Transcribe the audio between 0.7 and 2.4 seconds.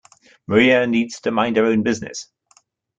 needs to mind her own business.